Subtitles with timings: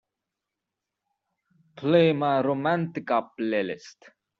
[1.75, 3.99] Play my Romántica playlist